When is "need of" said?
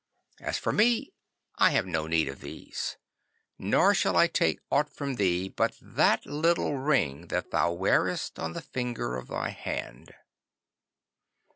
2.07-2.41